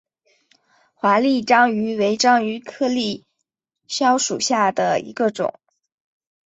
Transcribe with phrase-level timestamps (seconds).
[0.95, 3.23] 华丽章鱼为章鱼科丽
[3.87, 5.59] 蛸属下的一个种。